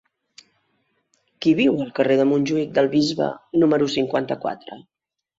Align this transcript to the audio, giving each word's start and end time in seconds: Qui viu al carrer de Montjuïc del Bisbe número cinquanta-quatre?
Qui 1.45 1.51
viu 1.59 1.75
al 1.83 1.91
carrer 1.99 2.15
de 2.21 2.25
Montjuïc 2.29 2.71
del 2.77 2.89
Bisbe 2.93 3.27
número 3.65 3.91
cinquanta-quatre? 3.97 4.79